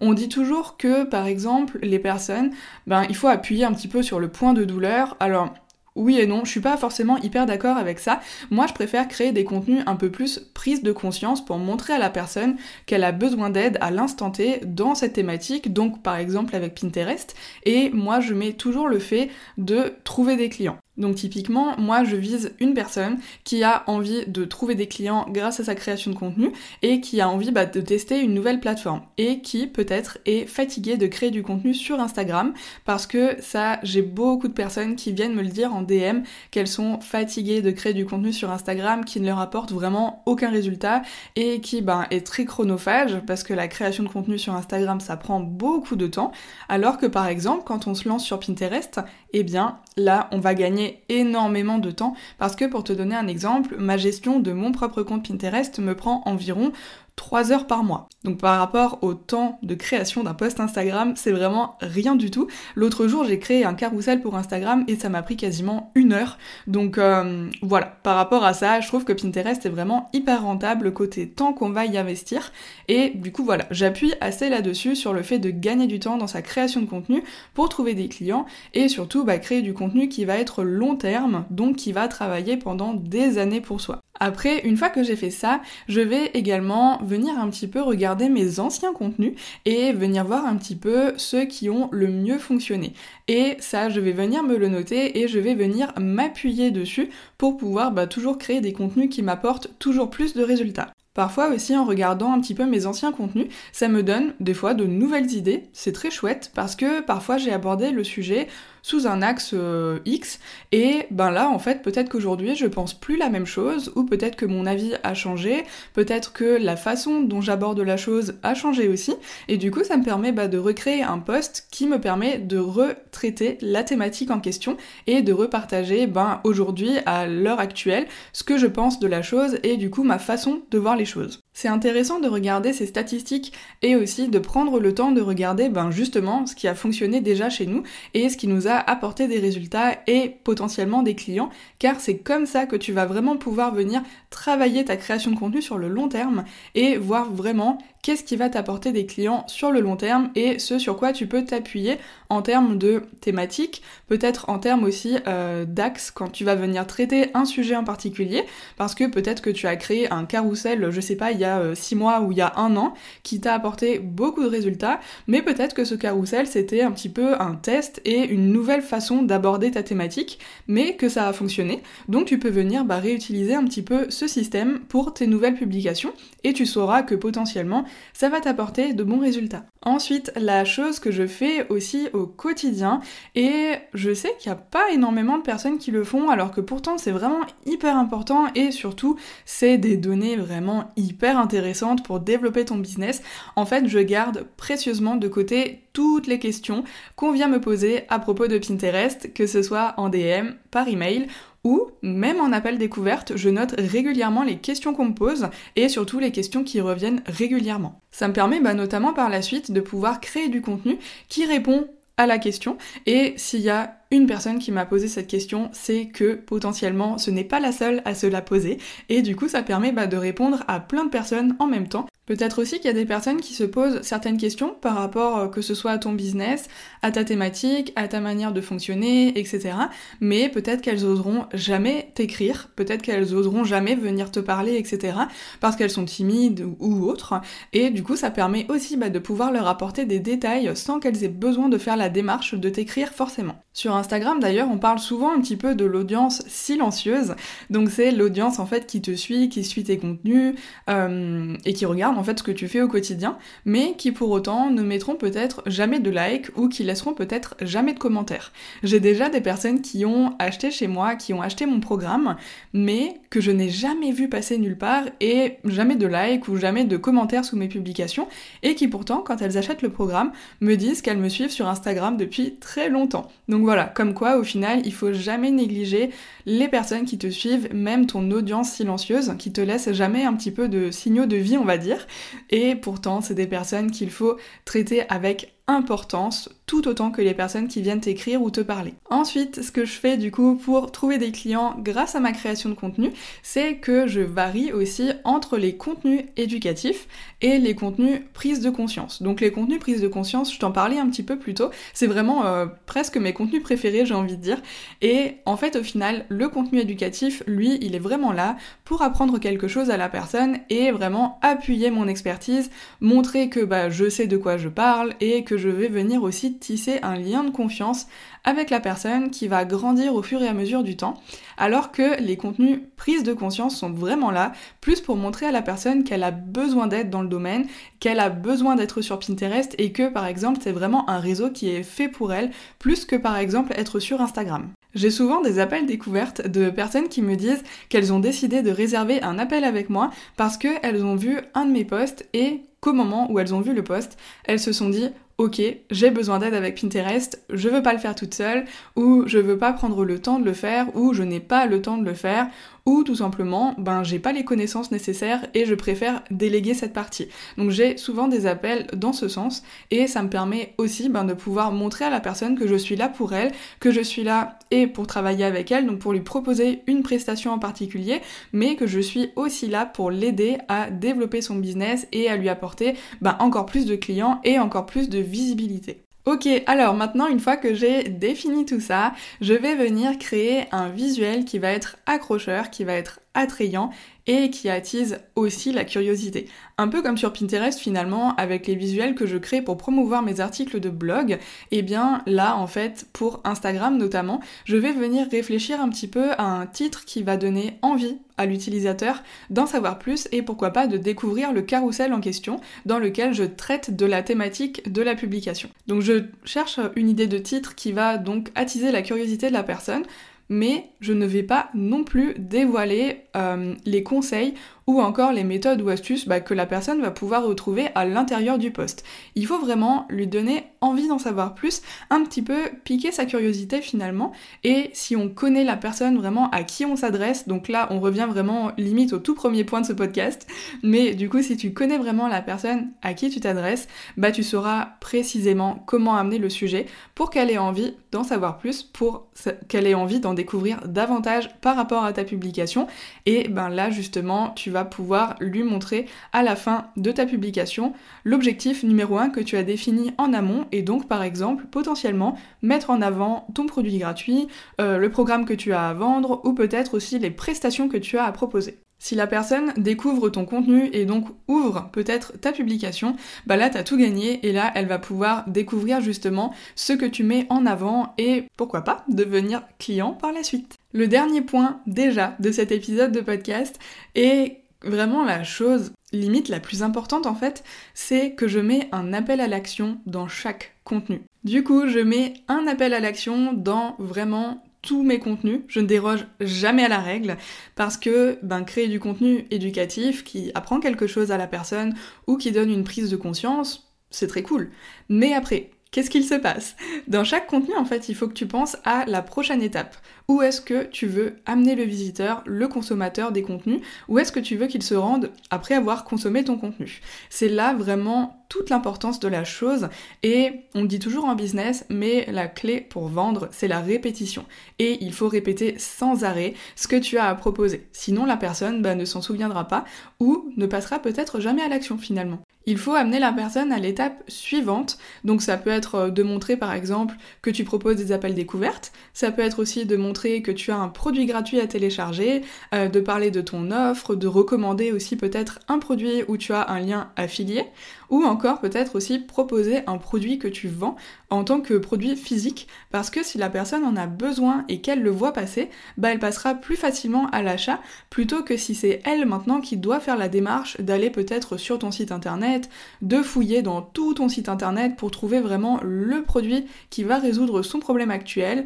On 0.00 0.14
dit 0.14 0.28
toujours 0.28 0.76
que, 0.76 1.04
par 1.04 1.26
exemple, 1.26 1.78
les 1.80 2.00
personnes, 2.00 2.50
ben, 2.88 3.04
il 3.08 3.14
faut 3.14 3.28
appuyer 3.28 3.64
un 3.64 3.72
petit 3.72 3.86
peu 3.86 4.02
sur 4.02 4.18
le 4.18 4.28
point 4.28 4.52
de 4.52 4.64
douleur. 4.64 5.16
Alors, 5.20 5.54
oui 5.94 6.18
et 6.18 6.26
non, 6.26 6.44
je 6.44 6.50
suis 6.50 6.60
pas 6.60 6.76
forcément 6.76 7.18
hyper 7.18 7.46
d'accord 7.46 7.76
avec 7.76 8.00
ça. 8.00 8.20
Moi, 8.50 8.66
je 8.66 8.74
préfère 8.74 9.06
créer 9.06 9.30
des 9.30 9.44
contenus 9.44 9.84
un 9.86 9.94
peu 9.94 10.10
plus 10.10 10.40
prise 10.54 10.82
de 10.82 10.90
conscience 10.90 11.44
pour 11.44 11.58
montrer 11.58 11.92
à 11.92 11.98
la 11.98 12.10
personne 12.10 12.56
qu'elle 12.84 13.04
a 13.04 13.12
besoin 13.12 13.50
d'aide 13.50 13.78
à 13.80 13.92
l'instant 13.92 14.32
T 14.32 14.60
dans 14.64 14.96
cette 14.96 15.12
thématique, 15.12 15.72
donc 15.72 16.02
par 16.02 16.16
exemple 16.16 16.56
avec 16.56 16.74
Pinterest. 16.74 17.36
Et 17.64 17.90
moi, 17.90 18.18
je 18.18 18.34
mets 18.34 18.54
toujours 18.54 18.88
le 18.88 18.98
fait 18.98 19.30
de 19.56 19.94
trouver 20.02 20.36
des 20.36 20.48
clients. 20.48 20.78
Donc 20.98 21.16
typiquement, 21.16 21.76
moi 21.78 22.04
je 22.04 22.16
vise 22.16 22.52
une 22.58 22.74
personne 22.74 23.18
qui 23.44 23.62
a 23.62 23.84
envie 23.86 24.24
de 24.26 24.44
trouver 24.44 24.74
des 24.74 24.86
clients 24.86 25.26
grâce 25.28 25.60
à 25.60 25.64
sa 25.64 25.74
création 25.74 26.10
de 26.10 26.16
contenu 26.16 26.52
et 26.82 27.00
qui 27.00 27.20
a 27.20 27.28
envie 27.28 27.50
bah, 27.50 27.66
de 27.66 27.80
tester 27.80 28.20
une 28.20 28.34
nouvelle 28.34 28.60
plateforme 28.60 29.02
et 29.18 29.40
qui 29.40 29.66
peut-être 29.66 30.18
est 30.26 30.46
fatiguée 30.46 30.96
de 30.96 31.06
créer 31.06 31.30
du 31.30 31.42
contenu 31.42 31.74
sur 31.74 32.00
Instagram 32.00 32.54
parce 32.84 33.06
que 33.06 33.36
ça, 33.40 33.78
j'ai 33.82 34.02
beaucoup 34.02 34.48
de 34.48 34.52
personnes 34.52 34.96
qui 34.96 35.12
viennent 35.12 35.34
me 35.34 35.42
le 35.42 35.48
dire 35.48 35.74
en 35.74 35.82
DM 35.82 36.20
qu'elles 36.50 36.68
sont 36.68 37.00
fatiguées 37.00 37.62
de 37.62 37.70
créer 37.70 37.92
du 37.92 38.06
contenu 38.06 38.32
sur 38.32 38.50
Instagram 38.50 39.04
qui 39.04 39.20
ne 39.20 39.26
leur 39.26 39.38
apporte 39.38 39.72
vraiment 39.72 40.22
aucun 40.26 40.50
résultat 40.50 41.02
et 41.34 41.60
qui 41.60 41.82
ben, 41.82 42.06
est 42.10 42.26
très 42.26 42.44
chronophage 42.44 43.20
parce 43.26 43.42
que 43.42 43.52
la 43.52 43.68
création 43.68 44.02
de 44.02 44.08
contenu 44.08 44.38
sur 44.38 44.54
Instagram 44.54 45.00
ça 45.00 45.16
prend 45.16 45.40
beaucoup 45.40 45.96
de 45.96 46.06
temps. 46.06 46.32
Alors 46.68 46.98
que 46.98 47.06
par 47.06 47.26
exemple 47.26 47.64
quand 47.66 47.86
on 47.86 47.94
se 47.94 48.08
lance 48.08 48.24
sur 48.24 48.40
Pinterest, 48.40 49.00
eh 49.32 49.42
bien 49.42 49.78
là 49.96 50.28
on 50.32 50.38
va 50.38 50.54
gagner 50.54 50.85
énormément 51.08 51.78
de 51.78 51.90
temps. 51.90 52.14
Parce 52.38 52.56
que 52.56 52.64
pour 52.64 52.84
te 52.84 52.92
donner 52.92 53.14
un 53.14 53.26
exemple, 53.26 53.76
ma 53.78 53.96
gestion 53.96 54.40
de 54.40 54.52
mon 54.52 54.72
propre 54.72 55.02
compte 55.02 55.26
Pinterest 55.26 55.78
me 55.78 55.94
prend 55.94 56.22
environ 56.26 56.72
3 57.16 57.50
heures 57.50 57.66
par 57.66 57.82
mois. 57.82 58.08
Donc 58.24 58.38
par 58.38 58.58
rapport 58.58 58.98
au 59.02 59.14
temps 59.14 59.58
de 59.62 59.74
création 59.74 60.22
d'un 60.22 60.34
post 60.34 60.60
Instagram, 60.60 61.14
c'est 61.16 61.32
vraiment 61.32 61.76
rien 61.80 62.14
du 62.14 62.30
tout. 62.30 62.46
L'autre 62.74 63.06
jour, 63.06 63.24
j'ai 63.24 63.38
créé 63.38 63.64
un 63.64 63.74
carrousel 63.74 64.20
pour 64.20 64.36
Instagram 64.36 64.84
et 64.86 64.96
ça 64.96 65.08
m'a 65.08 65.22
pris 65.22 65.36
quasiment 65.36 65.90
une 65.94 66.12
heure. 66.12 66.38
Donc 66.66 66.98
euh, 66.98 67.48
voilà, 67.62 67.86
par 68.02 68.16
rapport 68.16 68.44
à 68.44 68.52
ça, 68.52 68.80
je 68.80 68.88
trouve 68.88 69.04
que 69.04 69.12
Pinterest 69.12 69.64
est 69.64 69.70
vraiment 69.70 70.10
hyper 70.12 70.42
rentable 70.42 70.92
côté 70.92 71.28
temps 71.28 71.52
qu'on 71.52 71.70
va 71.70 71.86
y 71.86 71.96
investir. 71.96 72.52
Et 72.88 73.10
du 73.14 73.32
coup 73.32 73.44
voilà, 73.44 73.66
j'appuie 73.70 74.12
assez 74.20 74.50
là-dessus 74.50 74.94
sur 74.94 75.12
le 75.12 75.22
fait 75.22 75.38
de 75.38 75.50
gagner 75.50 75.86
du 75.86 75.98
temps 75.98 76.18
dans 76.18 76.26
sa 76.26 76.42
création 76.42 76.80
de 76.80 76.86
contenu 76.86 77.22
pour 77.54 77.68
trouver 77.68 77.94
des 77.94 78.08
clients 78.08 78.46
et 78.74 78.88
surtout 78.88 79.24
bah, 79.24 79.38
créer 79.38 79.62
du 79.62 79.72
contenu 79.72 80.08
qui 80.08 80.24
va 80.24 80.36
être 80.36 80.64
long 80.64 80.96
terme, 80.96 81.44
donc 81.50 81.76
qui 81.76 81.92
va 81.92 82.08
travailler 82.08 82.56
pendant 82.56 82.92
des 82.94 83.38
années 83.38 83.60
pour 83.60 83.80
soi. 83.80 84.00
Après, 84.20 84.60
une 84.60 84.76
fois 84.76 84.88
que 84.88 85.02
j'ai 85.02 85.16
fait 85.16 85.30
ça, 85.30 85.60
je 85.88 86.00
vais 86.00 86.30
également 86.34 86.98
venir 87.06 87.38
un 87.38 87.48
petit 87.48 87.68
peu 87.68 87.80
regarder 87.80 88.28
mes 88.28 88.60
anciens 88.60 88.92
contenus 88.92 89.34
et 89.64 89.92
venir 89.92 90.24
voir 90.24 90.46
un 90.46 90.56
petit 90.56 90.76
peu 90.76 91.12
ceux 91.16 91.44
qui 91.44 91.70
ont 91.70 91.88
le 91.92 92.08
mieux 92.08 92.38
fonctionné. 92.38 92.92
Et 93.28 93.56
ça, 93.60 93.88
je 93.88 94.00
vais 94.00 94.12
venir 94.12 94.42
me 94.42 94.56
le 94.56 94.68
noter 94.68 95.20
et 95.20 95.28
je 95.28 95.38
vais 95.38 95.54
venir 95.54 95.92
m'appuyer 95.98 96.70
dessus 96.70 97.10
pour 97.38 97.56
pouvoir 97.56 97.92
bah, 97.92 98.06
toujours 98.06 98.38
créer 98.38 98.60
des 98.60 98.72
contenus 98.72 99.08
qui 99.08 99.22
m'apportent 99.22 99.70
toujours 99.78 100.10
plus 100.10 100.34
de 100.34 100.42
résultats. 100.42 100.92
Parfois 101.16 101.48
aussi 101.48 101.74
en 101.74 101.86
regardant 101.86 102.30
un 102.30 102.40
petit 102.42 102.52
peu 102.52 102.66
mes 102.66 102.84
anciens 102.84 103.10
contenus, 103.10 103.46
ça 103.72 103.88
me 103.88 104.02
donne 104.02 104.34
des 104.38 104.52
fois 104.52 104.74
de 104.74 104.84
nouvelles 104.84 105.32
idées, 105.32 105.62
c'est 105.72 105.92
très 105.92 106.10
chouette 106.10 106.52
parce 106.54 106.76
que 106.76 107.00
parfois 107.00 107.38
j'ai 107.38 107.52
abordé 107.52 107.90
le 107.90 108.04
sujet 108.04 108.48
sous 108.86 109.08
un 109.08 109.20
axe 109.20 109.50
euh, 109.52 109.98
X. 110.04 110.38
Et 110.70 111.06
ben 111.10 111.32
là 111.32 111.48
en 111.48 111.58
fait 111.58 111.82
peut-être 111.82 112.08
qu'aujourd'hui 112.08 112.54
je 112.54 112.66
pense 112.66 112.94
plus 112.94 113.16
la 113.16 113.30
même 113.30 113.44
chose 113.44 113.92
ou 113.96 114.04
peut-être 114.04 114.36
que 114.36 114.46
mon 114.46 114.64
avis 114.64 114.92
a 115.02 115.12
changé, 115.12 115.64
peut-être 115.92 116.32
que 116.32 116.44
la 116.44 116.76
façon 116.76 117.20
dont 117.20 117.40
j'aborde 117.40 117.80
la 117.80 117.96
chose 117.96 118.34
a 118.44 118.54
changé 118.54 118.86
aussi. 118.86 119.16
Et 119.48 119.56
du 119.56 119.72
coup 119.72 119.82
ça 119.82 119.96
me 119.96 120.04
permet 120.04 120.30
bah, 120.30 120.46
de 120.46 120.56
recréer 120.56 121.02
un 121.02 121.18
post 121.18 121.66
qui 121.72 121.88
me 121.88 122.00
permet 122.00 122.38
de 122.38 122.58
retraiter 122.58 123.58
la 123.60 123.82
thématique 123.82 124.30
en 124.30 124.38
question 124.38 124.76
et 125.08 125.20
de 125.20 125.32
repartager 125.32 126.06
ben 126.06 126.40
aujourd'hui 126.44 126.92
à 127.06 127.26
l'heure 127.26 127.58
actuelle 127.58 128.06
ce 128.32 128.44
que 128.44 128.56
je 128.56 128.68
pense 128.68 129.00
de 129.00 129.08
la 129.08 129.22
chose 129.22 129.58
et 129.64 129.78
du 129.78 129.90
coup 129.90 130.04
ma 130.04 130.20
façon 130.20 130.62
de 130.70 130.78
voir 130.78 130.94
les 130.94 131.06
choses. 131.06 131.45
C'est 131.58 131.68
intéressant 131.68 132.20
de 132.20 132.28
regarder 132.28 132.74
ces 132.74 132.84
statistiques 132.84 133.54
et 133.80 133.96
aussi 133.96 134.28
de 134.28 134.38
prendre 134.38 134.78
le 134.78 134.94
temps 134.94 135.10
de 135.10 135.22
regarder 135.22 135.70
ben 135.70 135.90
justement 135.90 136.44
ce 136.44 136.54
qui 136.54 136.68
a 136.68 136.74
fonctionné 136.74 137.22
déjà 137.22 137.48
chez 137.48 137.64
nous 137.64 137.82
et 138.12 138.28
ce 138.28 138.36
qui 138.36 138.46
nous 138.46 138.68
a 138.68 138.74
apporter 138.74 139.26
des 139.26 139.38
résultats 139.38 139.96
et 140.06 140.36
potentiellement 140.44 141.02
des 141.02 141.14
clients, 141.14 141.48
car 141.78 141.98
c'est 141.98 142.18
comme 142.18 142.44
ça 142.44 142.66
que 142.66 142.76
tu 142.76 142.92
vas 142.92 143.06
vraiment 143.06 143.38
pouvoir 143.38 143.74
venir 143.74 144.02
travailler 144.28 144.84
ta 144.84 144.98
création 144.98 145.30
de 145.30 145.38
contenu 145.38 145.62
sur 145.62 145.78
le 145.78 145.88
long 145.88 146.08
terme 146.08 146.44
et 146.74 146.98
voir 146.98 147.32
vraiment 147.32 147.78
qu'est-ce 148.06 148.22
qui 148.22 148.36
va 148.36 148.48
t'apporter 148.48 148.92
des 148.92 149.04
clients 149.04 149.42
sur 149.48 149.72
le 149.72 149.80
long 149.80 149.96
terme 149.96 150.30
et 150.36 150.60
ce 150.60 150.78
sur 150.78 150.96
quoi 150.96 151.12
tu 151.12 151.26
peux 151.26 151.44
t'appuyer 151.44 151.98
en 152.28 152.40
termes 152.40 152.78
de 152.78 153.02
thématiques, 153.20 153.82
peut-être 154.06 154.48
en 154.48 154.60
termes 154.60 154.84
aussi 154.84 155.16
euh, 155.26 155.64
d'axes 155.64 156.12
quand 156.12 156.28
tu 156.28 156.44
vas 156.44 156.54
venir 156.54 156.86
traiter 156.86 157.30
un 157.34 157.44
sujet 157.44 157.74
en 157.74 157.82
particulier, 157.82 158.44
parce 158.76 158.94
que 158.94 159.10
peut-être 159.10 159.42
que 159.42 159.50
tu 159.50 159.66
as 159.66 159.74
créé 159.74 160.12
un 160.12 160.24
carrousel, 160.24 160.88
je 160.90 161.00
sais 161.00 161.16
pas, 161.16 161.32
il 161.32 161.40
y 161.40 161.44
a 161.44 161.74
6 161.74 161.94
euh, 161.94 161.98
mois 161.98 162.20
ou 162.20 162.30
il 162.30 162.38
y 162.38 162.42
a 162.42 162.52
un 162.56 162.76
an, 162.76 162.94
qui 163.24 163.40
t'a 163.40 163.54
apporté 163.54 163.98
beaucoup 163.98 164.44
de 164.44 164.48
résultats, 164.48 165.00
mais 165.26 165.42
peut-être 165.42 165.74
que 165.74 165.84
ce 165.84 165.96
carrousel 165.96 166.46
c'était 166.46 166.82
un 166.82 166.92
petit 166.92 167.08
peu 167.08 167.40
un 167.40 167.56
test 167.56 168.00
et 168.04 168.24
une 168.24 168.52
nouvelle 168.52 168.82
façon 168.82 169.22
d'aborder 169.22 169.72
ta 169.72 169.82
thématique, 169.82 170.38
mais 170.68 170.94
que 170.94 171.08
ça 171.08 171.26
a 171.26 171.32
fonctionné, 171.32 171.82
donc 172.08 172.26
tu 172.26 172.38
peux 172.38 172.50
venir 172.50 172.84
bah, 172.84 172.98
réutiliser 172.98 173.54
un 173.54 173.64
petit 173.64 173.82
peu 173.82 174.10
ce 174.10 174.28
système 174.28 174.78
pour 174.88 175.12
tes 175.12 175.26
nouvelles 175.26 175.56
publications 175.56 176.12
et 176.44 176.52
tu 176.52 176.66
sauras 176.66 177.02
que 177.02 177.16
potentiellement 177.16 177.84
ça 178.12 178.28
va 178.28 178.40
t'apporter 178.40 178.92
de 178.92 179.04
bons 179.04 179.20
résultats. 179.20 179.64
Ensuite, 179.82 180.32
la 180.36 180.64
chose 180.64 180.98
que 180.98 181.10
je 181.10 181.26
fais 181.26 181.68
aussi 181.68 182.08
au 182.12 182.26
quotidien, 182.26 183.00
et 183.34 183.74
je 183.94 184.12
sais 184.14 184.34
qu'il 184.38 184.50
n'y 184.50 184.58
a 184.58 184.60
pas 184.60 184.90
énormément 184.92 185.38
de 185.38 185.42
personnes 185.42 185.78
qui 185.78 185.90
le 185.90 186.04
font, 186.04 186.28
alors 186.28 186.50
que 186.50 186.60
pourtant 186.60 186.98
c'est 186.98 187.12
vraiment 187.12 187.40
hyper 187.66 187.96
important 187.96 188.46
et 188.54 188.70
surtout 188.70 189.16
c'est 189.44 189.78
des 189.78 189.96
données 189.96 190.36
vraiment 190.36 190.92
hyper 190.96 191.38
intéressantes 191.38 192.04
pour 192.04 192.20
développer 192.20 192.64
ton 192.64 192.76
business. 192.76 193.22
En 193.54 193.66
fait, 193.66 193.86
je 193.86 193.98
garde 193.98 194.46
précieusement 194.56 195.16
de 195.16 195.28
côté 195.28 195.84
toutes 195.92 196.26
les 196.26 196.38
questions 196.38 196.84
qu'on 197.14 197.32
vient 197.32 197.48
me 197.48 197.60
poser 197.60 198.04
à 198.08 198.18
propos 198.18 198.48
de 198.48 198.58
Pinterest, 198.58 199.32
que 199.32 199.46
ce 199.46 199.62
soit 199.62 199.94
en 199.96 200.08
DM, 200.08 200.50
par 200.70 200.88
email 200.88 201.26
ou 201.66 201.90
même 202.00 202.38
en 202.38 202.52
appel 202.52 202.78
découverte, 202.78 203.32
je 203.34 203.48
note 203.48 203.74
régulièrement 203.76 204.44
les 204.44 204.58
questions 204.58 204.94
qu'on 204.94 205.06
me 205.06 205.14
pose 205.14 205.48
et 205.74 205.88
surtout 205.88 206.20
les 206.20 206.30
questions 206.30 206.62
qui 206.62 206.80
reviennent 206.80 207.24
régulièrement. 207.26 208.00
Ça 208.12 208.28
me 208.28 208.32
permet 208.32 208.60
bah, 208.60 208.72
notamment 208.72 209.12
par 209.12 209.28
la 209.28 209.42
suite 209.42 209.72
de 209.72 209.80
pouvoir 209.80 210.20
créer 210.20 210.48
du 210.48 210.62
contenu 210.62 210.96
qui 211.28 211.44
répond 211.44 211.88
à 212.18 212.26
la 212.26 212.38
question. 212.38 212.78
Et 213.06 213.34
s'il 213.36 213.62
y 213.62 213.68
a 213.68 213.96
une 214.12 214.28
personne 214.28 214.60
qui 214.60 214.70
m'a 214.70 214.86
posé 214.86 215.08
cette 215.08 215.26
question, 215.26 215.68
c'est 215.72 216.06
que 216.06 216.34
potentiellement 216.34 217.18
ce 217.18 217.32
n'est 217.32 217.42
pas 217.42 217.58
la 217.58 217.72
seule 217.72 218.00
à 218.04 218.14
se 218.14 218.28
la 218.28 218.42
poser. 218.42 218.78
Et 219.08 219.22
du 219.22 219.34
coup 219.34 219.48
ça 219.48 219.64
permet 219.64 219.90
bah, 219.90 220.06
de 220.06 220.16
répondre 220.16 220.62
à 220.68 220.78
plein 220.78 221.04
de 221.04 221.10
personnes 221.10 221.56
en 221.58 221.66
même 221.66 221.88
temps 221.88 222.06
Peut-être 222.26 222.60
aussi 222.60 222.76
qu'il 222.76 222.86
y 222.86 222.90
a 222.90 222.92
des 222.92 223.06
personnes 223.06 223.40
qui 223.40 223.54
se 223.54 223.62
posent 223.62 224.02
certaines 224.02 224.36
questions 224.36 224.74
par 224.80 224.96
rapport 224.96 225.38
euh, 225.38 225.48
que 225.48 225.62
ce 225.62 225.74
soit 225.74 225.92
à 225.92 225.98
ton 225.98 226.12
business, 226.12 226.66
à 227.02 227.12
ta 227.12 227.24
thématique, 227.24 227.92
à 227.94 228.08
ta 228.08 228.20
manière 228.20 228.52
de 228.52 228.60
fonctionner, 228.60 229.38
etc. 229.38 229.76
Mais 230.20 230.48
peut-être 230.48 230.82
qu'elles 230.82 231.04
oseront 231.04 231.46
jamais 231.54 232.10
t'écrire, 232.14 232.68
peut-être 232.74 233.02
qu'elles 233.02 233.32
oseront 233.34 233.62
jamais 233.62 233.94
venir 233.94 234.32
te 234.32 234.40
parler, 234.40 234.76
etc. 234.76 235.18
Parce 235.60 235.76
qu'elles 235.76 235.90
sont 235.90 236.04
timides 236.04 236.66
ou 236.80 237.04
autres. 237.04 237.40
Et 237.72 237.90
du 237.90 238.02
coup, 238.02 238.16
ça 238.16 238.30
permet 238.30 238.66
aussi 238.70 238.96
bah, 238.96 239.08
de 239.08 239.18
pouvoir 239.20 239.52
leur 239.52 239.68
apporter 239.68 240.04
des 240.04 240.18
détails 240.18 240.76
sans 240.76 240.98
qu'elles 240.98 241.22
aient 241.22 241.28
besoin 241.28 241.68
de 241.68 241.78
faire 241.78 241.96
la 241.96 242.08
démarche 242.08 242.54
de 242.54 242.68
t'écrire 242.68 243.12
forcément. 243.12 243.65
Sur 243.76 243.94
Instagram 243.94 244.40
d'ailleurs, 244.40 244.70
on 244.70 244.78
parle 244.78 244.98
souvent 244.98 245.34
un 245.34 245.38
petit 245.38 245.58
peu 245.58 245.74
de 245.74 245.84
l'audience 245.84 246.42
silencieuse. 246.46 247.34
Donc 247.68 247.90
c'est 247.90 248.10
l'audience 248.10 248.58
en 248.58 248.64
fait 248.64 248.86
qui 248.86 249.02
te 249.02 249.14
suit, 249.14 249.50
qui 249.50 249.64
suit 249.64 249.84
tes 249.84 249.98
contenus 249.98 250.54
euh, 250.88 251.54
et 251.66 251.74
qui 251.74 251.84
regarde 251.84 252.16
en 252.16 252.24
fait 252.24 252.38
ce 252.38 252.42
que 252.42 252.52
tu 252.52 252.68
fais 252.68 252.80
au 252.80 252.88
quotidien, 252.88 253.36
mais 253.66 253.92
qui 253.98 254.12
pour 254.12 254.30
autant 254.30 254.70
ne 254.70 254.80
mettront 254.80 255.16
peut-être 255.16 255.62
jamais 255.66 256.00
de 256.00 256.08
like 256.08 256.56
ou 256.56 256.70
qui 256.70 256.84
laisseront 256.84 257.12
peut-être 257.12 257.54
jamais 257.60 257.92
de 257.92 257.98
commentaires. 257.98 258.50
J'ai 258.82 258.98
déjà 258.98 259.28
des 259.28 259.42
personnes 259.42 259.82
qui 259.82 260.06
ont 260.06 260.34
acheté 260.38 260.70
chez 260.70 260.86
moi, 260.86 261.14
qui 261.14 261.34
ont 261.34 261.42
acheté 261.42 261.66
mon 261.66 261.78
programme, 261.78 262.36
mais 262.72 263.20
que 263.28 263.42
je 263.42 263.50
n'ai 263.50 263.68
jamais 263.68 264.10
vu 264.10 264.30
passer 264.30 264.56
nulle 264.56 264.78
part 264.78 265.04
et 265.20 265.58
jamais 265.66 265.96
de 265.96 266.06
like 266.06 266.48
ou 266.48 266.56
jamais 266.56 266.84
de 266.84 266.96
commentaires 266.96 267.44
sous 267.44 267.56
mes 267.56 267.68
publications, 267.68 268.26
et 268.62 268.74
qui 268.74 268.88
pourtant, 268.88 269.18
quand 269.18 269.42
elles 269.42 269.58
achètent 269.58 269.82
le 269.82 269.90
programme, 269.90 270.32
me 270.62 270.76
disent 270.76 271.02
qu'elles 271.02 271.18
me 271.18 271.28
suivent 271.28 271.50
sur 271.50 271.68
Instagram 271.68 272.16
depuis 272.16 272.54
très 272.54 272.88
longtemps. 272.88 273.28
Voilà, 273.66 273.86
comme 273.86 274.14
quoi 274.14 274.36
au 274.36 274.44
final, 274.44 274.80
il 274.84 274.94
faut 274.94 275.12
jamais 275.12 275.50
négliger 275.50 276.10
les 276.46 276.68
personnes 276.68 277.04
qui 277.04 277.18
te 277.18 277.26
suivent, 277.26 277.68
même 277.74 278.06
ton 278.06 278.30
audience 278.30 278.70
silencieuse, 278.70 279.34
qui 279.40 279.52
te 279.52 279.60
laisse 279.60 279.92
jamais 279.92 280.24
un 280.24 280.34
petit 280.34 280.52
peu 280.52 280.68
de 280.68 280.92
signaux 280.92 281.26
de 281.26 281.34
vie, 281.34 281.58
on 281.58 281.64
va 281.64 281.76
dire. 281.76 282.06
Et 282.50 282.76
pourtant, 282.76 283.20
c'est 283.20 283.34
des 283.34 283.48
personnes 283.48 283.90
qu'il 283.90 284.10
faut 284.10 284.36
traiter 284.64 285.02
avec 285.08 285.55
importance 285.68 286.48
tout 286.66 286.88
autant 286.88 287.10
que 287.10 287.22
les 287.22 287.34
personnes 287.34 287.68
qui 287.68 287.80
viennent 287.80 288.00
t'écrire 288.00 288.42
ou 288.42 288.50
te 288.50 288.60
parler. 288.60 288.94
Ensuite, 289.08 289.62
ce 289.62 289.70
que 289.70 289.84
je 289.84 289.92
fais 289.92 290.16
du 290.16 290.32
coup 290.32 290.56
pour 290.56 290.90
trouver 290.90 291.18
des 291.18 291.30
clients 291.30 291.76
grâce 291.78 292.14
à 292.14 292.20
ma 292.20 292.32
création 292.32 292.68
de 292.68 292.74
contenu, 292.74 293.12
c'est 293.42 293.76
que 293.76 294.06
je 294.06 294.20
varie 294.20 294.72
aussi 294.72 295.10
entre 295.24 295.58
les 295.58 295.76
contenus 295.76 296.22
éducatifs 296.36 297.06
et 297.40 297.58
les 297.58 297.74
contenus 297.74 298.20
prise 298.32 298.60
de 298.60 298.70
conscience. 298.70 299.22
Donc 299.22 299.40
les 299.40 299.52
contenus 299.52 299.78
prise 299.78 300.00
de 300.00 300.08
conscience, 300.08 300.52
je 300.52 300.58
t'en 300.58 300.72
parlais 300.72 300.98
un 300.98 301.08
petit 301.08 301.22
peu 301.22 301.38
plus 301.38 301.54
tôt, 301.54 301.70
c'est 301.94 302.08
vraiment 302.08 302.46
euh, 302.46 302.66
presque 302.86 303.16
mes 303.16 303.32
contenus 303.32 303.62
préférés, 303.62 304.06
j'ai 304.06 304.14
envie 304.14 304.36
de 304.36 304.42
dire. 304.42 304.60
Et 305.02 305.36
en 305.46 305.56
fait, 305.56 305.76
au 305.76 305.82
final, 305.82 306.26
le 306.28 306.48
contenu 306.48 306.80
éducatif, 306.80 307.42
lui, 307.46 307.78
il 307.80 307.94
est 307.94 308.00
vraiment 308.00 308.32
là 308.32 308.56
pour 308.84 309.02
apprendre 309.02 309.38
quelque 309.38 309.68
chose 309.68 309.90
à 309.90 309.96
la 309.96 310.08
personne 310.08 310.58
et 310.70 310.90
vraiment 310.90 311.38
appuyer 311.42 311.90
mon 311.90 312.08
expertise, 312.08 312.70
montrer 313.00 313.48
que 313.48 313.60
bah, 313.60 313.88
je 313.90 314.08
sais 314.08 314.26
de 314.26 314.36
quoi 314.36 314.56
je 314.56 314.68
parle 314.68 315.14
et 315.20 315.44
que 315.44 315.55
je 315.56 315.68
vais 315.68 315.88
venir 315.88 316.22
aussi 316.22 316.58
tisser 316.58 316.98
un 317.02 317.16
lien 317.16 317.44
de 317.44 317.50
confiance 317.50 318.06
avec 318.44 318.70
la 318.70 318.80
personne 318.80 319.30
qui 319.30 319.48
va 319.48 319.64
grandir 319.64 320.14
au 320.14 320.22
fur 320.22 320.42
et 320.42 320.48
à 320.48 320.52
mesure 320.52 320.82
du 320.82 320.96
temps, 320.96 321.14
alors 321.56 321.92
que 321.92 322.20
les 322.20 322.36
contenus 322.36 322.80
prise 322.96 323.22
de 323.22 323.32
conscience 323.32 323.76
sont 323.76 323.90
vraiment 323.90 324.30
là, 324.30 324.52
plus 324.80 325.00
pour 325.00 325.16
montrer 325.16 325.46
à 325.46 325.52
la 325.52 325.62
personne 325.62 326.04
qu'elle 326.04 326.22
a 326.22 326.30
besoin 326.30 326.86
d'être 326.86 327.10
dans 327.10 327.22
le 327.22 327.28
domaine, 327.28 327.66
qu'elle 328.00 328.20
a 328.20 328.30
besoin 328.30 328.76
d'être 328.76 329.00
sur 329.00 329.18
Pinterest 329.18 329.74
et 329.78 329.92
que 329.92 330.08
par 330.08 330.26
exemple 330.26 330.60
c'est 330.62 330.72
vraiment 330.72 331.08
un 331.10 331.18
réseau 331.18 331.50
qui 331.50 331.68
est 331.68 331.82
fait 331.82 332.08
pour 332.08 332.32
elle, 332.32 332.50
plus 332.78 333.04
que 333.04 333.16
par 333.16 333.36
exemple 333.36 333.72
être 333.76 333.98
sur 333.98 334.20
Instagram. 334.20 334.70
J'ai 334.96 335.10
souvent 335.10 335.42
des 335.42 335.58
appels 335.58 335.84
découvertes 335.84 336.48
de 336.48 336.70
personnes 336.70 337.08
qui 337.08 337.20
me 337.20 337.36
disent 337.36 337.62
qu'elles 337.90 338.14
ont 338.14 338.18
décidé 338.18 338.62
de 338.62 338.70
réserver 338.70 339.22
un 339.22 339.38
appel 339.38 339.64
avec 339.64 339.90
moi 339.90 340.10
parce 340.38 340.56
qu'elles 340.56 341.04
ont 341.04 341.16
vu 341.16 341.38
un 341.52 341.66
de 341.66 341.70
mes 341.70 341.84
posts 341.84 342.26
et 342.32 342.62
qu'au 342.80 342.94
moment 342.94 343.30
où 343.30 343.38
elles 343.38 343.54
ont 343.54 343.60
vu 343.60 343.74
le 343.74 343.84
post, 343.84 344.16
elles 344.44 344.58
se 344.58 344.72
sont 344.72 344.88
dit 344.88 345.10
ok, 345.38 345.60
j'ai 345.90 346.10
besoin 346.10 346.38
d'aide 346.38 346.54
avec 346.54 346.80
Pinterest, 346.80 347.42
je 347.52 347.68
veux 347.68 347.82
pas 347.82 347.92
le 347.92 347.98
faire 347.98 348.14
toute 348.14 348.34
seule, 348.34 348.64
ou 348.96 349.24
je 349.26 349.38
veux 349.38 349.58
pas 349.58 349.72
prendre 349.72 350.04
le 350.04 350.18
temps 350.18 350.38
de 350.38 350.44
le 350.44 350.54
faire, 350.54 350.94
ou 350.96 351.12
je 351.12 351.22
n'ai 351.22 351.40
pas 351.40 351.66
le 351.66 351.82
temps 351.82 351.98
de 351.98 352.04
le 352.04 352.14
faire, 352.14 352.48
ou 352.86 353.02
tout 353.02 353.16
simplement, 353.16 353.74
ben 353.78 354.04
j'ai 354.04 354.20
pas 354.20 354.32
les 354.32 354.44
connaissances 354.44 354.92
nécessaires 354.92 355.46
et 355.54 355.66
je 355.66 355.74
préfère 355.74 356.22
déléguer 356.30 356.72
cette 356.72 356.92
partie. 356.92 357.28
Donc 357.58 357.70
j'ai 357.70 357.96
souvent 357.96 358.28
des 358.28 358.46
appels 358.46 358.86
dans 358.94 359.12
ce 359.12 359.28
sens 359.28 359.64
et 359.90 360.06
ça 360.06 360.22
me 360.22 360.30
permet 360.30 360.74
aussi 360.78 361.08
ben, 361.08 361.24
de 361.24 361.34
pouvoir 361.34 361.72
montrer 361.72 362.04
à 362.04 362.10
la 362.10 362.20
personne 362.20 362.56
que 362.56 362.66
je 362.66 362.76
suis 362.76 362.96
là 362.96 363.08
pour 363.08 363.34
elle, 363.34 363.52
que 363.80 363.90
je 363.90 364.00
suis 364.00 364.22
là 364.22 364.58
et 364.70 364.86
pour 364.86 365.06
travailler 365.06 365.44
avec 365.44 365.70
elle, 365.72 365.86
donc 365.86 365.98
pour 365.98 366.12
lui 366.12 366.20
proposer 366.20 366.82
une 366.86 367.02
prestation 367.02 367.52
en 367.52 367.58
particulier, 367.58 368.20
mais 368.52 368.76
que 368.76 368.86
je 368.86 369.00
suis 369.00 369.30
aussi 369.34 369.66
là 369.66 369.84
pour 369.84 370.10
l'aider 370.10 370.58
à 370.68 370.90
développer 370.90 371.42
son 371.42 371.56
business 371.56 372.06
et 372.12 372.28
à 372.28 372.36
lui 372.36 372.48
apporter 372.48 372.94
ben, 373.20 373.36
encore 373.40 373.66
plus 373.66 373.86
de 373.86 373.96
clients 373.96 374.40
et 374.44 374.58
encore 374.58 374.86
plus 374.86 375.08
de 375.08 375.18
visibilité. 375.18 376.05
Ok, 376.26 376.48
alors 376.66 376.94
maintenant, 376.94 377.28
une 377.28 377.38
fois 377.38 377.56
que 377.56 377.72
j'ai 377.72 378.02
défini 378.02 378.66
tout 378.66 378.80
ça, 378.80 379.14
je 379.40 379.54
vais 379.54 379.76
venir 379.76 380.18
créer 380.18 380.64
un 380.72 380.88
visuel 380.88 381.44
qui 381.44 381.60
va 381.60 381.70
être 381.70 381.98
accrocheur, 382.04 382.70
qui 382.70 382.82
va 382.82 382.94
être 382.94 383.20
attrayant 383.34 383.90
et 384.26 384.50
qui 384.50 384.68
attise 384.68 385.20
aussi 385.36 385.70
la 385.70 385.84
curiosité. 385.84 386.48
Un 386.78 386.88
peu 386.88 387.00
comme 387.00 387.16
sur 387.16 387.32
Pinterest 387.32 387.78
finalement, 387.78 388.34
avec 388.36 388.66
les 388.66 388.74
visuels 388.74 389.14
que 389.14 389.24
je 389.24 389.38
crée 389.38 389.62
pour 389.62 389.78
promouvoir 389.78 390.22
mes 390.22 390.40
articles 390.40 390.78
de 390.78 390.90
blog, 390.90 391.32
et 391.70 391.78
eh 391.78 391.80
bien 391.80 392.22
là 392.26 392.54
en 392.54 392.66
fait, 392.66 393.06
pour 393.14 393.40
Instagram 393.44 393.96
notamment, 393.96 394.42
je 394.66 394.76
vais 394.76 394.92
venir 394.92 395.26
réfléchir 395.30 395.80
un 395.80 395.88
petit 395.88 396.06
peu 396.06 396.32
à 396.32 396.44
un 396.44 396.66
titre 396.66 397.06
qui 397.06 397.22
va 397.22 397.38
donner 397.38 397.78
envie 397.80 398.18
à 398.36 398.44
l'utilisateur 398.44 399.22
d'en 399.48 399.64
savoir 399.64 399.98
plus 399.98 400.28
et 400.32 400.42
pourquoi 400.42 400.70
pas 400.70 400.86
de 400.86 400.98
découvrir 400.98 401.54
le 401.54 401.62
carrousel 401.62 402.12
en 402.12 402.20
question 402.20 402.60
dans 402.84 402.98
lequel 402.98 403.32
je 403.32 403.44
traite 403.44 403.96
de 403.96 404.04
la 404.04 404.22
thématique 404.22 404.92
de 404.92 405.00
la 405.00 405.14
publication. 405.14 405.70
Donc 405.86 406.02
je 406.02 406.24
cherche 406.44 406.78
une 406.94 407.08
idée 407.08 407.26
de 407.26 407.38
titre 407.38 407.74
qui 407.74 407.92
va 407.92 408.18
donc 408.18 408.50
attiser 408.54 408.92
la 408.92 409.00
curiosité 409.00 409.48
de 409.48 409.54
la 409.54 409.62
personne 409.62 410.04
mais 410.48 410.90
je 411.00 411.12
ne 411.12 411.26
vais 411.26 411.42
pas 411.42 411.70
non 411.74 412.04
plus 412.04 412.34
dévoiler 412.38 413.25
euh, 413.36 413.74
les 413.84 414.02
conseils 414.02 414.54
ou 414.86 415.00
encore 415.00 415.32
les 415.32 415.44
méthodes 415.44 415.82
ou 415.82 415.88
astuces 415.88 416.28
bah, 416.28 416.40
que 416.40 416.54
la 416.54 416.66
personne 416.66 417.00
va 417.00 417.10
pouvoir 417.10 417.44
retrouver 417.44 417.88
à 417.94 418.04
l'intérieur 418.04 418.56
du 418.56 418.70
poste. 418.70 419.04
Il 419.34 419.46
faut 419.46 419.58
vraiment 419.58 420.06
lui 420.08 420.26
donner 420.26 420.64
envie 420.80 421.08
d'en 421.08 421.18
savoir 421.18 421.54
plus, 421.54 421.82
un 422.10 422.22
petit 422.22 422.42
peu 422.42 422.68
piquer 422.84 423.10
sa 423.10 423.26
curiosité 423.26 423.82
finalement, 423.82 424.32
et 424.62 424.90
si 424.92 425.16
on 425.16 425.28
connaît 425.28 425.64
la 425.64 425.76
personne 425.76 426.16
vraiment 426.16 426.48
à 426.50 426.62
qui 426.62 426.84
on 426.84 426.94
s'adresse, 426.94 427.48
donc 427.48 427.68
là 427.68 427.88
on 427.90 427.98
revient 427.98 428.26
vraiment 428.28 428.70
limite 428.78 429.12
au 429.12 429.18
tout 429.18 429.34
premier 429.34 429.64
point 429.64 429.80
de 429.80 429.86
ce 429.86 429.92
podcast, 429.92 430.46
mais 430.84 431.14
du 431.14 431.28
coup 431.28 431.42
si 431.42 431.56
tu 431.56 431.72
connais 431.72 431.98
vraiment 431.98 432.28
la 432.28 432.40
personne 432.40 432.92
à 433.02 433.14
qui 433.14 433.28
tu 433.28 433.40
t'adresses, 433.40 433.88
bah 434.16 434.30
tu 434.30 434.44
sauras 434.44 434.90
précisément 435.00 435.82
comment 435.86 436.14
amener 436.14 436.38
le 436.38 436.48
sujet 436.48 436.86
pour 437.16 437.30
qu'elle 437.30 437.50
ait 437.50 437.58
envie 437.58 437.94
d'en 438.12 438.22
savoir 438.22 438.58
plus, 438.58 438.84
pour 438.84 439.26
qu'elle 439.68 439.86
ait 439.86 439.94
envie 439.94 440.20
d'en 440.20 440.34
découvrir 440.34 440.86
davantage 440.86 441.50
par 441.60 441.74
rapport 441.74 442.04
à 442.04 442.12
ta 442.12 442.22
publication, 442.22 442.86
et 443.26 443.48
ben 443.48 443.68
là 443.68 443.90
justement 443.90 444.50
tu 444.50 444.70
vas 444.70 444.84
pouvoir 444.84 445.36
lui 445.40 445.62
montrer 445.62 446.06
à 446.32 446.42
la 446.42 446.56
fin 446.56 446.86
de 446.96 447.12
ta 447.12 447.26
publication 447.26 447.92
l'objectif 448.24 448.82
numéro 448.82 449.18
1 449.18 449.30
que 449.30 449.40
tu 449.40 449.56
as 449.56 449.62
défini 449.62 450.12
en 450.18 450.32
amont 450.32 450.66
et 450.72 450.82
donc 450.82 451.08
par 451.08 451.22
exemple 451.22 451.66
potentiellement 451.66 452.38
mettre 452.62 452.90
en 452.90 453.02
avant 453.02 453.46
ton 453.54 453.66
produit 453.66 453.98
gratuit, 453.98 454.48
euh, 454.80 454.98
le 454.98 455.10
programme 455.10 455.44
que 455.44 455.54
tu 455.54 455.72
as 455.72 455.88
à 455.88 455.94
vendre 455.94 456.40
ou 456.44 456.52
peut-être 456.54 456.94
aussi 456.94 457.18
les 457.18 457.30
prestations 457.30 457.88
que 457.88 457.96
tu 457.96 458.18
as 458.18 458.24
à 458.24 458.32
proposer. 458.32 458.78
Si 458.98 459.14
la 459.14 459.26
personne 459.26 459.72
découvre 459.76 460.28
ton 460.30 460.44
contenu 460.44 460.88
et 460.92 461.04
donc 461.04 461.26
ouvre 461.48 461.90
peut-être 461.92 462.32
ta 462.40 462.52
publication, 462.52 463.16
bah 463.46 463.56
là 463.56 463.68
t'as 463.70 463.82
tout 463.82 463.96
gagné 463.96 464.46
et 464.46 464.52
là 464.52 464.72
elle 464.74 464.86
va 464.86 464.98
pouvoir 464.98 465.44
découvrir 465.48 466.00
justement 466.00 466.54
ce 466.74 466.92
que 466.92 467.06
tu 467.06 467.22
mets 467.22 467.46
en 467.50 467.66
avant 467.66 468.14
et 468.18 468.44
pourquoi 468.56 468.82
pas 468.82 469.04
devenir 469.08 469.62
client 469.78 470.12
par 470.12 470.32
la 470.32 470.42
suite. 470.42 470.76
Le 470.92 471.08
dernier 471.08 471.42
point 471.42 471.80
déjà 471.86 472.36
de 472.40 472.50
cet 472.50 472.72
épisode 472.72 473.12
de 473.12 473.20
podcast 473.20 473.78
est 474.14 474.62
Vraiment, 474.82 475.24
la 475.24 475.42
chose 475.42 475.92
limite 476.12 476.48
la 476.48 476.60
plus 476.60 476.82
importante 476.82 477.26
en 477.26 477.34
fait, 477.34 477.64
c'est 477.94 478.32
que 478.32 478.46
je 478.46 478.60
mets 478.60 478.88
un 478.92 479.12
appel 479.12 479.40
à 479.40 479.48
l'action 479.48 479.98
dans 480.06 480.28
chaque 480.28 480.74
contenu. 480.84 481.22
Du 481.44 481.64
coup, 481.64 481.88
je 481.88 481.98
mets 481.98 482.34
un 482.48 482.66
appel 482.66 482.94
à 482.94 483.00
l'action 483.00 483.52
dans 483.52 483.96
vraiment 483.98 484.62
tous 484.86 485.02
mes 485.02 485.18
contenus, 485.18 485.62
je 485.66 485.80
ne 485.80 485.86
déroge 485.86 486.26
jamais 486.40 486.84
à 486.84 486.88
la 486.88 487.00
règle 487.00 487.36
parce 487.74 487.96
que 487.96 488.38
ben, 488.42 488.62
créer 488.62 488.86
du 488.86 489.00
contenu 489.00 489.44
éducatif 489.50 490.22
qui 490.22 490.52
apprend 490.54 490.78
quelque 490.78 491.08
chose 491.08 491.32
à 491.32 491.36
la 491.36 491.48
personne 491.48 491.94
ou 492.28 492.36
qui 492.36 492.52
donne 492.52 492.70
une 492.70 492.84
prise 492.84 493.10
de 493.10 493.16
conscience, 493.16 493.92
c'est 494.10 494.28
très 494.28 494.44
cool. 494.44 494.70
Mais 495.08 495.34
après, 495.34 495.70
qu'est-ce 495.90 496.10
qu'il 496.10 496.24
se 496.24 496.34
passe? 496.34 496.76
Dans 497.08 497.24
chaque 497.24 497.46
contenu, 497.46 497.74
en 497.76 497.84
fait, 497.84 498.08
il 498.08 498.14
faut 498.14 498.28
que 498.28 498.34
tu 498.34 498.46
penses 498.46 498.76
à 498.84 499.04
la 499.06 499.22
prochaine 499.22 499.62
étape. 499.62 499.96
Où 500.28 500.42
est-ce 500.42 500.60
que 500.60 500.84
tu 500.84 501.06
veux 501.06 501.36
amener 501.46 501.74
le 501.74 501.84
visiteur, 501.84 502.42
le 502.46 502.66
consommateur 502.68 503.32
des 503.32 503.42
contenus? 503.42 503.80
Où 504.08 504.18
est-ce 504.18 504.32
que 504.32 504.40
tu 504.40 504.56
veux 504.56 504.66
qu'il 504.66 504.82
se 504.82 504.94
rende 504.94 505.30
après 505.50 505.74
avoir 505.74 506.04
consommé 506.04 506.42
ton 506.42 506.58
contenu? 506.58 507.00
C'est 507.30 507.48
là 507.48 507.74
vraiment 507.74 508.44
toute 508.48 508.70
l'importance 508.70 509.20
de 509.20 509.28
la 509.28 509.44
chose 509.44 509.88
et 510.22 510.52
on 510.74 510.84
dit 510.84 510.98
toujours 510.98 511.24
en 511.24 511.34
business 511.34 511.84
mais 511.88 512.26
la 512.30 512.46
clé 512.46 512.80
pour 512.80 513.08
vendre 513.08 513.48
c'est 513.52 513.68
la 513.68 513.80
répétition. 513.80 514.44
Et 514.78 514.98
il 515.00 515.12
faut 515.12 515.28
répéter 515.28 515.76
sans 515.78 516.24
arrêt 516.24 516.54
ce 516.74 516.88
que 516.88 516.96
tu 516.96 517.18
as 517.18 517.28
à 517.28 517.34
proposer. 517.34 517.86
Sinon 517.92 518.24
la 518.24 518.36
personne 518.36 518.82
bah, 518.82 518.94
ne 518.94 519.04
s'en 519.04 519.22
souviendra 519.22 519.68
pas 519.68 519.84
ou 520.20 520.52
ne 520.56 520.66
passera 520.66 520.98
peut-être 520.98 521.40
jamais 521.40 521.62
à 521.62 521.68
l'action 521.68 521.98
finalement. 521.98 522.40
Il 522.68 522.78
faut 522.78 522.94
amener 522.94 523.20
la 523.20 523.32
personne 523.32 523.70
à 523.70 523.78
l'étape 523.78 524.24
suivante. 524.26 524.98
Donc 525.24 525.40
ça 525.40 525.56
peut 525.56 525.70
être 525.70 525.94
euh, 525.94 526.10
de 526.10 526.22
montrer 526.24 526.56
par 526.56 526.72
exemple 526.72 527.14
que 527.40 527.50
tu 527.50 527.62
proposes 527.62 527.96
des 527.96 528.10
appels 528.10 528.34
découvertes, 528.34 528.92
ça 529.14 529.30
peut 529.30 529.42
être 529.42 529.60
aussi 529.60 529.86
de 529.86 529.96
montrer 529.96 530.42
que 530.42 530.50
tu 530.50 530.72
as 530.72 530.76
un 530.76 530.88
produit 530.88 531.26
gratuit 531.26 531.60
à 531.60 531.66
télécharger, 531.66 532.42
euh, 532.74 532.88
de 532.88 533.00
parler 533.00 533.30
de 533.30 533.40
ton 533.40 533.70
offre, 533.70 534.16
de 534.16 534.26
recommander 534.26 534.90
aussi 534.90 535.16
peut-être 535.16 535.60
un 535.68 535.78
produit 535.78 536.24
où 536.28 536.36
tu 536.36 536.52
as 536.52 536.68
un 536.68 536.80
lien 536.80 537.10
affilié, 537.16 537.64
ou 538.10 538.24
encore 538.24 538.60
peut-être 538.60 538.96
aussi 538.96 539.18
proposer 539.18 539.80
un 539.86 539.98
produit 539.98 540.38
que 540.38 540.48
tu 540.48 540.68
vends 540.68 540.96
en 541.30 541.44
tant 541.44 541.60
que 541.60 541.74
produit 541.74 542.16
physique, 542.16 542.68
parce 542.90 543.10
que 543.10 543.24
si 543.24 543.38
la 543.38 543.50
personne 543.50 543.84
en 543.84 543.96
a 543.96 544.06
besoin 544.06 544.64
et 544.68 544.80
qu'elle 544.80 545.02
le 545.02 545.10
voit 545.10 545.32
passer, 545.32 545.70
bah 545.96 546.12
elle 546.12 546.18
passera 546.18 546.54
plus 546.54 546.76
facilement 546.76 547.28
à 547.30 547.42
l'achat, 547.42 547.80
plutôt 548.10 548.42
que 548.42 548.56
si 548.56 548.74
c'est 548.74 549.02
elle 549.04 549.26
maintenant 549.26 549.60
qui 549.60 549.76
doit 549.76 550.00
faire 550.00 550.16
la 550.16 550.28
démarche 550.28 550.80
d'aller 550.80 551.10
peut-être 551.10 551.56
sur 551.56 551.78
ton 551.78 551.90
site 551.90 552.12
internet, 552.12 552.68
de 553.02 553.22
fouiller 553.22 553.62
dans 553.62 553.82
tout 553.82 554.14
ton 554.14 554.28
site 554.28 554.48
internet 554.48 554.96
pour 554.96 555.10
trouver 555.10 555.40
vraiment 555.40 555.80
le 555.82 556.22
produit 556.22 556.66
qui 556.90 557.02
va 557.02 557.18
résoudre 557.18 557.62
son 557.62 557.80
problème 557.80 558.10
actuel, 558.10 558.64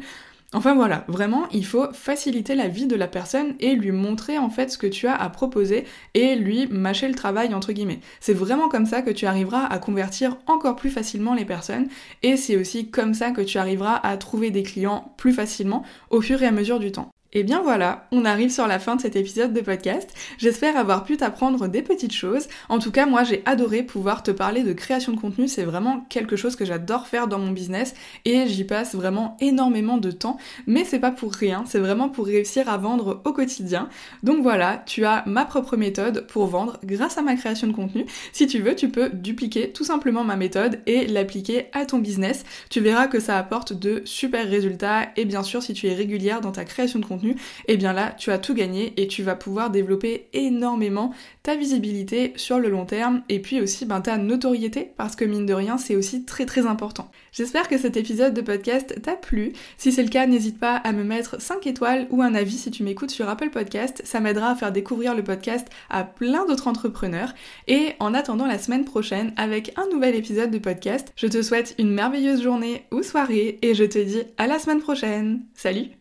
Enfin 0.53 0.75
voilà, 0.75 1.05
vraiment, 1.07 1.47
il 1.53 1.65
faut 1.65 1.93
faciliter 1.93 2.55
la 2.55 2.67
vie 2.67 2.85
de 2.85 2.97
la 2.97 3.07
personne 3.07 3.55
et 3.61 3.73
lui 3.73 3.91
montrer 3.91 4.37
en 4.37 4.49
fait 4.49 4.69
ce 4.69 4.77
que 4.77 4.87
tu 4.87 5.07
as 5.07 5.15
à 5.15 5.29
proposer 5.29 5.85
et 6.13 6.35
lui 6.35 6.67
mâcher 6.67 7.07
le 7.07 7.15
travail 7.15 7.53
entre 7.53 7.71
guillemets. 7.71 8.01
C'est 8.19 8.33
vraiment 8.33 8.67
comme 8.67 8.85
ça 8.85 9.01
que 9.01 9.11
tu 9.11 9.25
arriveras 9.25 9.65
à 9.65 9.79
convertir 9.79 10.37
encore 10.47 10.75
plus 10.75 10.89
facilement 10.89 11.35
les 11.35 11.45
personnes 11.45 11.87
et 12.21 12.35
c'est 12.35 12.57
aussi 12.57 12.89
comme 12.89 13.13
ça 13.13 13.31
que 13.31 13.41
tu 13.41 13.59
arriveras 13.59 13.95
à 13.95 14.17
trouver 14.17 14.51
des 14.51 14.63
clients 14.63 15.13
plus 15.15 15.31
facilement 15.31 15.85
au 16.09 16.19
fur 16.19 16.43
et 16.43 16.47
à 16.47 16.51
mesure 16.51 16.79
du 16.79 16.91
temps. 16.91 17.11
Et 17.33 17.43
bien 17.43 17.61
voilà, 17.61 18.07
on 18.11 18.25
arrive 18.25 18.51
sur 18.51 18.67
la 18.67 18.77
fin 18.77 18.97
de 18.97 19.01
cet 19.01 19.15
épisode 19.15 19.53
de 19.53 19.61
podcast. 19.61 20.09
J'espère 20.37 20.75
avoir 20.75 21.05
pu 21.05 21.15
t'apprendre 21.15 21.69
des 21.69 21.81
petites 21.81 22.11
choses. 22.11 22.49
En 22.67 22.77
tout 22.77 22.91
cas, 22.91 23.05
moi 23.05 23.23
j'ai 23.23 23.41
adoré 23.45 23.83
pouvoir 23.83 24.21
te 24.21 24.31
parler 24.31 24.63
de 24.63 24.73
création 24.73 25.13
de 25.13 25.17
contenu. 25.17 25.47
C'est 25.47 25.63
vraiment 25.63 26.05
quelque 26.09 26.35
chose 26.35 26.57
que 26.57 26.65
j'adore 26.65 27.07
faire 27.07 27.29
dans 27.29 27.39
mon 27.39 27.51
business 27.51 27.93
et 28.25 28.47
j'y 28.47 28.65
passe 28.65 28.95
vraiment 28.95 29.37
énormément 29.39 29.97
de 29.97 30.11
temps. 30.11 30.35
Mais 30.67 30.83
c'est 30.83 30.99
pas 30.99 31.11
pour 31.11 31.31
rien, 31.31 31.63
c'est 31.65 31.79
vraiment 31.79 32.09
pour 32.09 32.25
réussir 32.25 32.67
à 32.67 32.75
vendre 32.75 33.21
au 33.23 33.31
quotidien. 33.31 33.87
Donc 34.23 34.43
voilà, 34.43 34.83
tu 34.85 35.05
as 35.05 35.23
ma 35.25 35.45
propre 35.45 35.77
méthode 35.77 36.27
pour 36.27 36.47
vendre 36.47 36.79
grâce 36.83 37.17
à 37.17 37.21
ma 37.21 37.35
création 37.35 37.67
de 37.67 37.73
contenu. 37.73 38.05
Si 38.33 38.45
tu 38.45 38.59
veux, 38.59 38.75
tu 38.75 38.89
peux 38.89 39.09
dupliquer 39.09 39.71
tout 39.71 39.85
simplement 39.85 40.25
ma 40.25 40.35
méthode 40.35 40.81
et 40.85 41.07
l'appliquer 41.07 41.67
à 41.71 41.85
ton 41.85 41.99
business. 41.99 42.43
Tu 42.69 42.81
verras 42.81 43.07
que 43.07 43.21
ça 43.21 43.37
apporte 43.37 43.71
de 43.71 44.01
super 44.03 44.49
résultats 44.49 45.07
et 45.15 45.23
bien 45.23 45.43
sûr, 45.43 45.63
si 45.63 45.71
tu 45.71 45.87
es 45.87 45.93
régulière 45.93 46.41
dans 46.41 46.51
ta 46.51 46.65
création 46.65 46.99
de 46.99 47.05
contenu, 47.05 47.20
et 47.29 47.35
eh 47.67 47.77
bien 47.77 47.93
là, 47.93 48.13
tu 48.17 48.31
as 48.31 48.37
tout 48.37 48.53
gagné 48.53 48.93
et 48.97 49.07
tu 49.07 49.23
vas 49.23 49.35
pouvoir 49.35 49.69
développer 49.69 50.27
énormément 50.33 51.13
ta 51.43 51.55
visibilité 51.55 52.33
sur 52.35 52.59
le 52.59 52.69
long 52.69 52.85
terme 52.85 53.23
et 53.29 53.39
puis 53.39 53.61
aussi 53.61 53.85
ben, 53.85 54.01
ta 54.01 54.17
notoriété 54.17 54.91
parce 54.97 55.15
que 55.15 55.25
mine 55.25 55.45
de 55.45 55.53
rien, 55.53 55.77
c'est 55.77 55.95
aussi 55.95 56.25
très 56.25 56.45
très 56.45 56.65
important. 56.65 57.09
J'espère 57.31 57.67
que 57.67 57.77
cet 57.77 57.97
épisode 57.97 58.33
de 58.33 58.41
podcast 58.41 59.01
t'a 59.01 59.15
plu. 59.15 59.53
Si 59.77 59.91
c'est 59.91 60.03
le 60.03 60.09
cas, 60.09 60.27
n'hésite 60.27 60.59
pas 60.59 60.75
à 60.75 60.91
me 60.91 61.03
mettre 61.03 61.41
5 61.41 61.65
étoiles 61.67 62.07
ou 62.09 62.21
un 62.21 62.35
avis 62.35 62.57
si 62.57 62.71
tu 62.71 62.83
m'écoutes 62.83 63.11
sur 63.11 63.29
Apple 63.29 63.49
Podcast. 63.49 64.01
Ça 64.05 64.19
m'aidera 64.19 64.51
à 64.51 64.55
faire 64.55 64.71
découvrir 64.71 65.15
le 65.15 65.23
podcast 65.23 65.67
à 65.89 66.03
plein 66.03 66.45
d'autres 66.45 66.67
entrepreneurs. 66.67 67.33
Et 67.67 67.93
en 67.99 68.13
attendant 68.13 68.47
la 68.47 68.59
semaine 68.59 68.85
prochaine 68.85 69.33
avec 69.37 69.73
un 69.77 69.87
nouvel 69.93 70.15
épisode 70.15 70.51
de 70.51 70.59
podcast, 70.59 71.13
je 71.15 71.27
te 71.27 71.41
souhaite 71.41 71.75
une 71.77 71.91
merveilleuse 71.91 72.41
journée 72.41 72.85
ou 72.91 73.03
soirée 73.03 73.59
et 73.61 73.73
je 73.73 73.83
te 73.83 73.99
dis 73.99 74.23
à 74.37 74.47
la 74.47 74.59
semaine 74.59 74.81
prochaine. 74.81 75.41
Salut 75.53 76.00